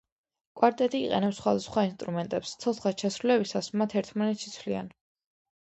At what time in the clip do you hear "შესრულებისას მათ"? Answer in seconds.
3.07-3.99